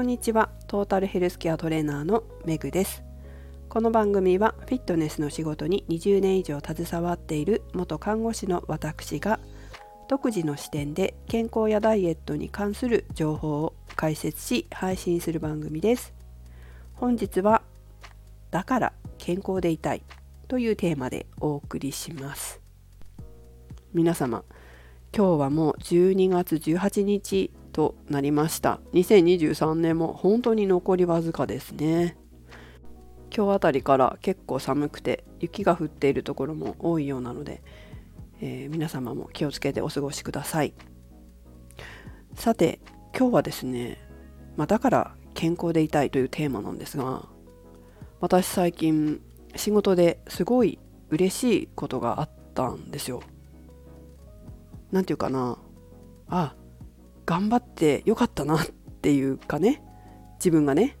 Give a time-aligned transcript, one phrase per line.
[0.00, 0.48] こんにちは。
[0.66, 3.02] トータルヘルスケアトレーナーのメグです。
[3.68, 9.40] この番組はフィットネスの仕事に20年以上携わっている元看護師の私が
[10.08, 16.14] 独自の視点で健康やダイエットに関する情報を解説し配信する番組です。
[16.94, 17.60] 本日は
[18.50, 20.02] だから健康でいたい
[20.48, 22.62] というテーマでお送りします。
[23.92, 24.44] 皆様
[25.14, 28.80] 今日はもう12月18日となりました。
[28.92, 32.16] 2023年も本当に残りわずかですね。
[33.34, 37.62] 今日あたりから結構寒くて雪が降っているところも多いようなので、
[38.40, 40.74] えー、皆様も気をつけてお過ごしください。
[42.34, 42.80] さて
[43.16, 43.98] 今日はですね、
[44.56, 47.26] まあ、だから健康でいたいというテーマなんですが
[48.20, 49.20] 私最近
[49.56, 50.78] 仕事ですごい
[51.10, 53.22] 嬉しいことがあったんですよ。
[54.92, 55.58] なんていうかな。
[56.28, 56.54] あ
[57.30, 58.66] 頑張ってよかったなっ
[59.02, 59.80] ていうかね
[60.38, 60.98] 自分がね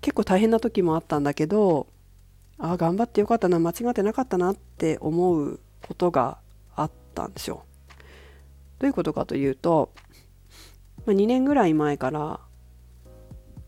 [0.00, 1.86] 結構大変な時もあったんだけど
[2.56, 6.38] ああ頑張ってよかったな間違ってなかったなって思うことが
[6.74, 7.66] あったんですよ。
[8.78, 9.92] どういうことかというと、
[11.04, 12.40] まあ、2年ぐらい前から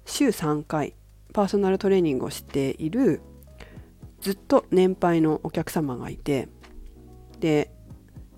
[0.06, 0.94] 週3回
[1.34, 3.20] パーソナルトレーニングをしている
[4.22, 6.48] ずっと年配のお客様がいて
[7.38, 7.70] で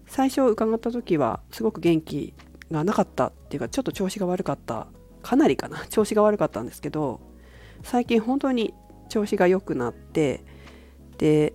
[0.08, 2.34] 最初伺った時はすごく元気
[2.70, 4.88] がなかったっていうかちょっと調子が悪かった。
[5.22, 5.84] かなりかな。
[5.90, 7.20] 調子が悪かったんですけど
[7.82, 8.74] 最近本当に
[9.08, 10.44] 調子が良くなって
[11.18, 11.54] で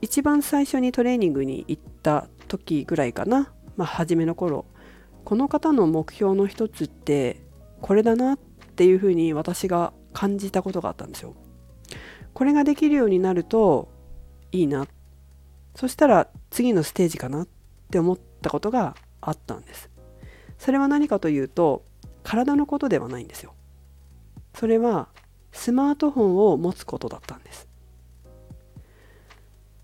[0.00, 3.52] 一番最初にトレーニングに行った時ぐらいかな。
[3.76, 4.64] まあ初めの頃。
[5.24, 7.42] この方の目標の一つって
[7.82, 8.38] これだなっ
[8.76, 11.34] ていうふうに私が感じたことがあったんですよ。
[12.32, 13.88] これができるようになると
[14.52, 14.86] いいな。
[15.74, 17.48] そしたら次のステージかなっ
[17.90, 19.90] て思ったことがあったんです。
[20.58, 21.84] それは何かというと
[22.22, 23.54] 体のことではないんですよ。
[24.54, 25.08] それは
[25.52, 27.68] スマートフォンを持つことだったんです。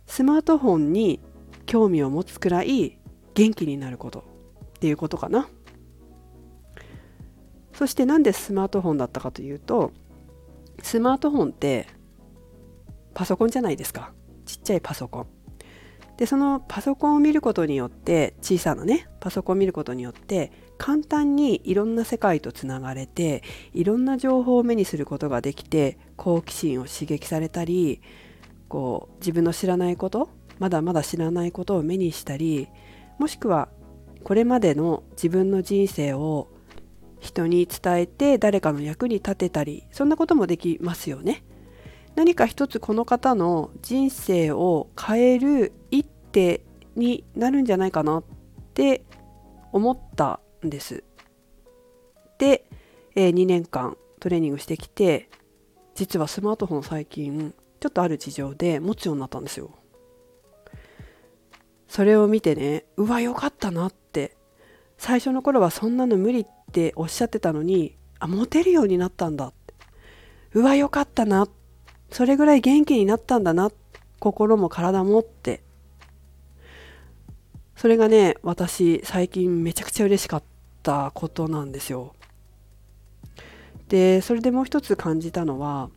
[0.06, 1.20] スマートフォンに
[1.66, 2.98] 興味を持つくらい
[3.34, 4.24] 元気になること
[4.76, 5.48] っていうことかな。
[7.72, 9.92] そしてなんでスマートフォンだったかというと
[10.82, 11.88] スマートフォンって
[13.14, 14.12] パソコンじゃないですか。
[14.44, 15.26] ちっちゃいパソコン。
[16.16, 23.42] でそのパソコンを見ることによって小さなねパソコンを見ることによって簡単にいろんな世界とつながれて
[23.72, 28.00] いろんな情報を目にすることができて好奇心を刺激されたり
[28.68, 32.68] こう自分の知らないことまだまだ知らないことを目にしたり
[33.18, 33.68] もしくは
[34.24, 36.48] これまでの自分の人生を
[37.20, 41.44] 人に伝えて誰かの役に立てたりそんなこともできますよね。
[42.14, 46.64] 何か一つこの方の人生を変える一手
[46.94, 48.24] になるんじゃないかなっ
[48.74, 49.04] て
[49.72, 51.04] 思ったんです。
[52.38, 52.64] で、
[53.14, 55.28] えー、2年間トレーニングしてきて
[55.94, 59.70] 実はスマートフォン最近ちょっとある事情で持つようになったんですよ。
[61.86, 64.36] それを見てねうわよかったなって。
[64.96, 69.74] 最初の頃はそんなの無理っておっしゃってたのにあ持てるようになったんだって。
[70.54, 71.46] うわよかったな。
[72.10, 73.70] それぐらい元気になったんだな。
[74.18, 75.62] 心も体もって。
[77.76, 80.53] それがね私最近めちゃくちゃ嬉しかった。
[80.84, 82.14] たことなんですよ。
[83.88, 85.90] でそれでもう一つ感じたのは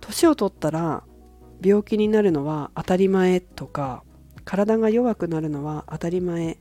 [0.00, 1.04] 年を取ったら
[1.62, 4.02] 病気になるのは当たり前とか
[4.44, 6.58] 体が弱くなるのは当たり前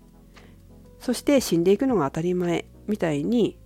[0.99, 3.57] そして死んでいくのが当たり前みたいに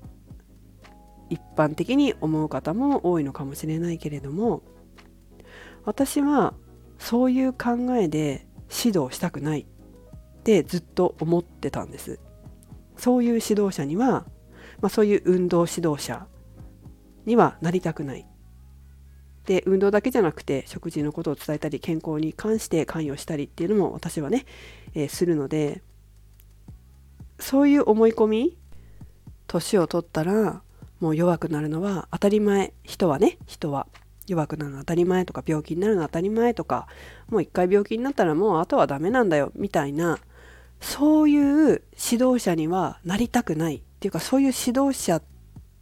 [1.30, 4.64] 一般的に思う方も多いのかもしれないけれども
[5.86, 6.54] 私は
[7.00, 8.46] そういう考えで
[8.84, 9.66] 指導したくないっ
[10.44, 12.20] てずっと思ってたんです
[12.98, 14.26] そういう指導者には、
[14.82, 16.28] まあ、そういう運動指導者
[17.26, 18.26] にはなりたくない。
[19.46, 24.46] で運動だけじゃなくて食事のことを伝えたり健康に関して関与したりっていうのも私はね、
[24.94, 25.82] えー、するので
[27.40, 28.58] そういう思い込み
[29.48, 30.62] 年を取ったら
[31.00, 33.88] もう弱くなるのは当たり前人はね人は。
[34.28, 36.88] 弱くなるの当たり前とか病気になるの当たり前とか
[37.30, 40.20] もう一回病気になったらもうあとはダメなんだよみたいな
[40.82, 45.22] そういう指導者にはなりたくないっていうかそういう指導者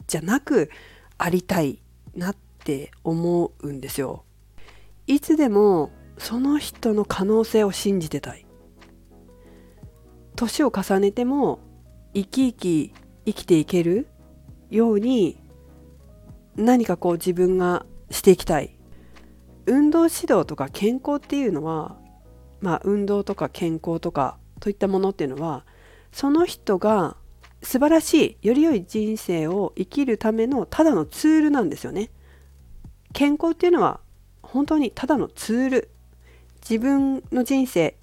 [0.08, 0.70] じゃなく
[1.18, 1.82] ありたい
[2.16, 4.26] なって思うんですよ。
[5.08, 8.46] いつでもその人の可能性を信じてたい。
[10.36, 11.60] 年を重ねても
[12.14, 12.94] 生き生き
[13.26, 14.08] 生きていける
[14.70, 15.42] ように
[16.56, 18.76] 何かこう自分がしていきたい。
[19.66, 21.98] 運動指導とか健康っていうのは
[22.60, 25.66] まあ運動とか健康とかといったものっていうのは
[26.12, 27.18] その人が
[27.62, 32.10] 素晴らしいより良い人生を生きるためのただのツールなんですよね。
[33.14, 34.00] 健康っていうのは
[34.42, 35.90] 本当にただのツール。
[36.62, 37.96] 自分の人生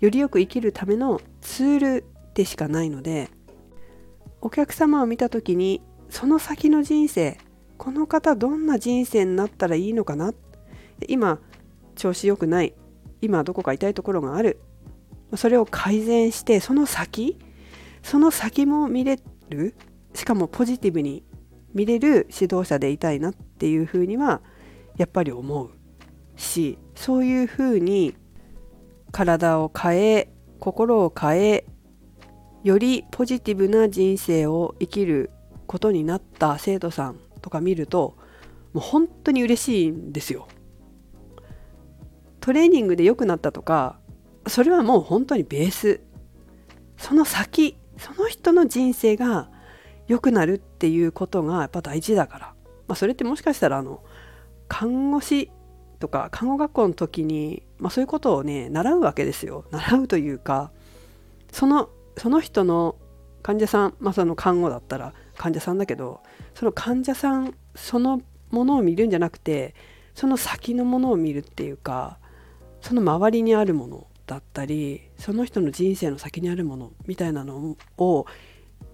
[0.00, 3.28] よりよく生きるためのツールでしかないので
[4.40, 7.36] お客様を見た時にその先の人生
[7.76, 10.32] この方どんな人生になったらいいのかな？
[11.06, 11.38] 今
[11.96, 12.74] 調子良くない？
[13.20, 14.58] 今どこか痛いところがある？
[15.36, 17.38] それを改善してその先
[18.02, 19.18] その先も見れ
[19.48, 19.74] る
[20.14, 21.24] しかもポジティブに
[21.74, 24.42] 見れる指導者でいたいなっていうふうには
[24.96, 25.70] やっぱり思う
[26.36, 28.14] しそういうふうに
[29.10, 31.64] 体を変え心を変え
[32.62, 35.30] よりポジティブな人生を生きる
[35.66, 38.16] ことになった生徒さんとか見ると
[38.72, 40.48] もう本当に嬉しいんですよ。
[42.40, 43.98] トレーニングで良くなったとか
[44.52, 46.00] それはもう本当にベース。
[46.98, 49.48] その先その人の人生が
[50.08, 52.46] 良くなるっていうことがやっぱ大事だから、
[52.86, 54.02] まあ、それってもしかしたらあの
[54.68, 55.50] 看護師
[56.00, 59.64] とか看護学校の時に、まあ、そういうことをね習うわけですよ。
[59.70, 60.70] 習うというか
[61.50, 61.88] その
[62.18, 62.96] その人の
[63.42, 66.20] 患者さん、まあ、その看護だったら患者さんだけど
[66.54, 68.20] その患者さんその
[68.50, 69.74] ものを見るんじゃなくて
[70.14, 72.18] その先のものを見るっていうか
[72.82, 74.06] その周りにあるもの。
[74.26, 78.26] だったりその人の人生の先にあるものみたいなのを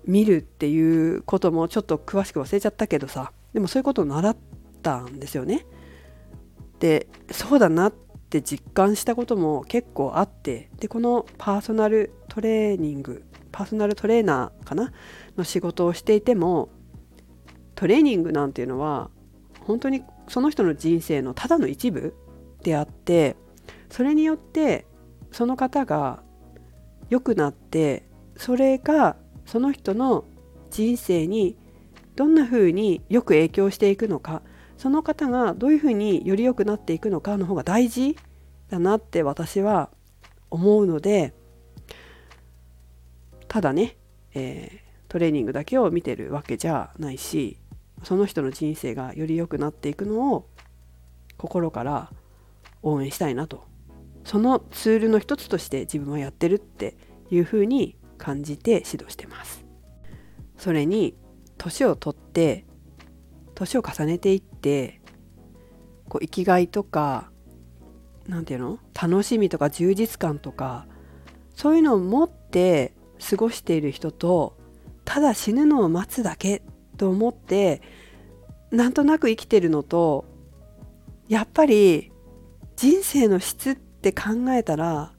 [0.04, 4.36] 見るっていうこともちょっと詳しく忘れちゃったけどさでもそういうことを習っ
[4.82, 5.66] たんですよね。
[6.78, 7.92] でそうだなっ
[8.30, 14.92] て実感したことも結構あってでこのパーソナルトレーニングパーソナルトレーナーかな
[15.36, 16.68] の仕事をしていても
[17.74, 19.10] トレーニングなんていうのは
[19.60, 22.14] 本当にその人の人生のただの一部
[22.62, 23.36] であって
[23.90, 24.86] それによって
[25.32, 26.22] その方が
[27.10, 28.04] 良くなって
[28.36, 29.16] それが
[29.46, 30.24] その人の
[30.70, 31.56] 人生に
[32.16, 34.42] どんな風によく影響していくのか
[34.76, 38.16] その方がどういうふうにより良くなっていくのかの方が大事
[38.70, 39.90] だなって私は
[40.50, 41.34] 思うので
[43.48, 43.96] ただね、
[44.34, 47.58] えー、トレーニングだけを見てるわけじゃないし
[48.04, 50.48] その人の人生がより良くなっていくのを
[51.36, 52.10] 心から
[52.82, 53.64] 応援したいなと
[54.28, 56.98] そのツールの一つとして自分はやってるって
[57.30, 59.64] いうふうに感じて指導してます。
[60.58, 61.16] それに
[61.56, 62.66] 年を取って
[63.54, 65.00] 年を重ねていって
[66.10, 67.30] こう生きがいとか
[68.26, 68.78] 何て言うの？
[68.92, 70.86] 楽しみとか充実感とか
[71.54, 72.92] そういうのを持って
[73.30, 74.58] 過ごしている人と
[75.06, 76.62] ただ死ぬのを待つだけ
[76.98, 77.80] と思って
[78.70, 80.26] なんとなく生きてるのと
[81.28, 82.12] やっぱり
[82.76, 85.12] 人生の質ってって考えたら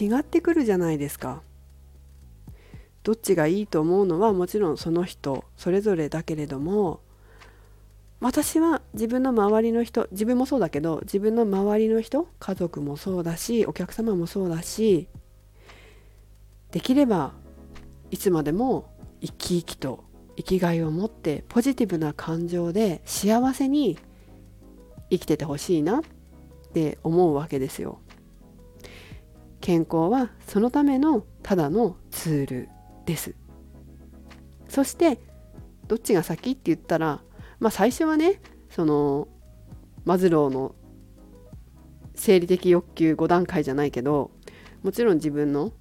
[0.00, 1.42] 違ってくるじゃないですか。
[3.02, 6.98] どっちがいいと思うのはもちろんその人それぞれだけれども
[8.18, 15.06] 私は自分の周りの人自分もそうだけど自分の周りの人家族もそうだしお客様もそうだし
[16.72, 17.34] できれば
[18.10, 18.90] いつまでも
[19.20, 20.02] 生き生きと
[20.36, 24.00] 生きがいを持ってポジティブな感情で幸せに
[25.10, 26.02] 生きててほしいな
[26.76, 28.00] って思うわけですよ。
[29.62, 32.68] 健康はそのためのただのツール
[33.06, 33.34] です
[34.68, 35.18] そして
[35.88, 37.22] どっちが先って言ったら
[37.58, 39.26] まあ最初はねその
[40.04, 40.74] マズローの
[42.14, 44.30] 生理的欲求5段階じゃないけど
[44.82, 45.72] もちろん自分の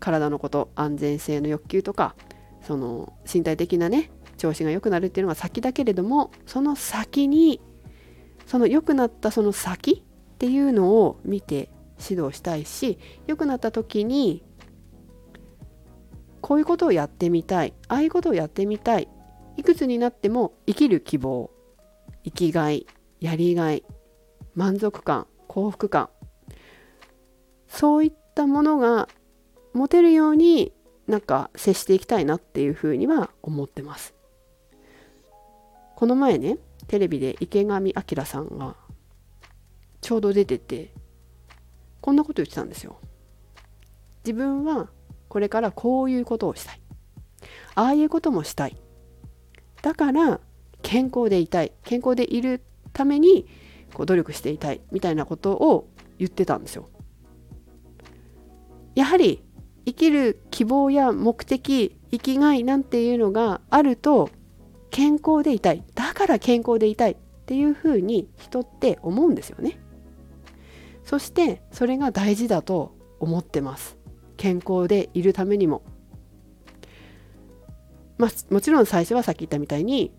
[0.00, 2.16] 体のこと安全性の欲求とか
[2.62, 7.60] その身体的なね調子が良くなるっていうのが先だけれどもその先に
[8.46, 10.05] その良くなったその先
[10.36, 14.44] っていうのを見て指導したいし良くなった時に
[16.42, 19.08] こういうことをやってみたいああいうことをやってみたい
[19.56, 21.50] いくつになっても生きる希望
[22.22, 22.86] 生きがい
[23.18, 23.82] やりがい
[24.54, 26.10] 満足感幸福感
[27.66, 29.08] そういったものが
[29.72, 30.72] 持てるように
[31.06, 34.14] なんか接していきたいなっていうふうには思ってます。
[35.94, 38.76] この前ねテレビで池上彰さんが
[40.06, 40.92] ちょうど出てて
[42.00, 43.00] こんなこと言ってたんですよ。
[44.24, 44.88] 自分は
[45.26, 46.80] これからこういうことをしたい。
[47.74, 48.76] ああいうこともしたい。
[49.82, 50.38] だから
[50.82, 51.72] 健康でいたい。
[51.82, 53.48] 健康でいるために
[53.94, 54.80] こう努力していたい。
[54.92, 56.88] みたいなことを言ってたんですよ。
[58.94, 59.42] やはり
[59.86, 64.30] 生きる希望や目的生きがいなんていうのがあると
[64.92, 65.82] 健康でいたい。
[65.96, 69.80] だから健康でいたいっていうふうに人って思うんですよね。
[71.06, 73.96] そしてそれが大事だと思ってます。
[74.36, 75.82] 健康でいるためにも。
[78.18, 80.12] まあ、もちろん最初はさっき言ったみたいに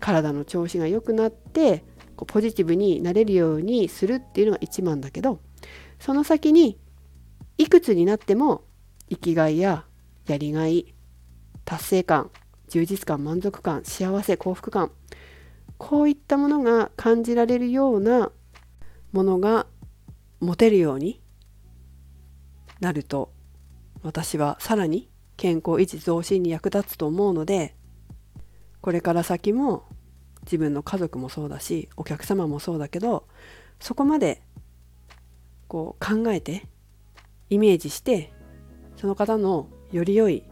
[0.00, 1.84] 体の調子が良くなって
[2.16, 5.40] こうポジティブになれるようにするっていうのが一番だけど
[5.98, 6.78] その先に
[7.58, 8.64] いくつになっても
[9.10, 9.84] 生きがいや
[10.26, 10.94] やりがい
[11.66, 12.30] 達成感
[12.68, 14.90] 充実感満足感幸せ幸福感
[15.76, 18.32] こういったものが感じられるような
[19.12, 19.66] ものが
[20.40, 21.20] 持てるように
[22.80, 23.32] なると
[24.02, 27.74] 私はさらに健康維持増進に役立つと思うので
[28.80, 29.84] これから先も
[30.42, 33.26] 自分の家族もそうだしお客様もそうだけど
[33.80, 34.42] そこまで
[35.66, 36.66] こう考えて
[37.50, 38.32] イメージして
[38.96, 40.44] その方のより良い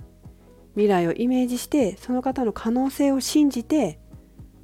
[0.75, 3.99] 未来をイメージしてその方の可能性を信じて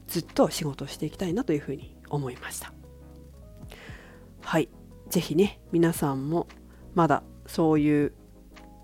[0.07, 2.73] ずっと仕事をしていきたいなというふうに思いました。
[4.43, 4.69] はい。
[5.13, 6.47] 是非ね皆さんも
[6.95, 8.15] まだそういう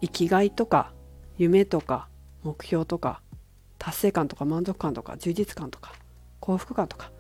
[0.03, 0.93] 生きがいとか
[1.39, 2.09] 夢とか
[2.43, 3.23] 目標とか
[3.79, 5.95] 達成感とか満足感とか充実感とか
[6.41, 7.13] 幸福感とか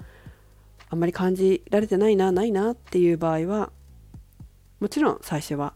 [0.90, 3.72] あんまり感じられてないなないなっていう場合は
[4.78, 5.72] もちろん最初は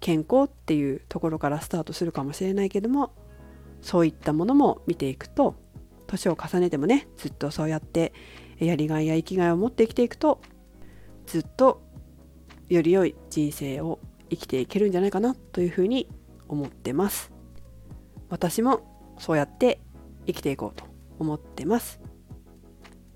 [0.00, 3.12] 健康っていうところからスタートするかもしれないけども
[3.82, 5.54] そういったものも見ていくと
[6.06, 8.14] 年を重ねてもねずっとそうやって
[8.58, 10.40] やりがいや生きがいを持って生きていくと
[11.26, 11.82] ずっと
[12.68, 13.98] より良い人生を
[14.30, 16.08] 生きていけるんじゃないかなというふうに
[16.48, 17.32] 思ってます。
[18.28, 19.80] 私もそうやって
[20.26, 20.84] 生きていこうと
[21.18, 22.00] 思ってます。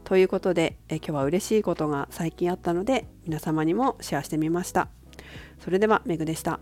[0.04, 4.88] ということでえ今日は嬉しいことが最近あったので皆様にもシェアしてみました。
[5.58, 6.60] それではめぐでした。